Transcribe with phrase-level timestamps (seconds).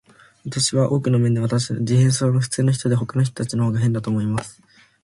[0.45, 4.59] 私は、多くの面で、私たち自閉症者のほうが普通で、ほかの人たちのほうが変だと思います。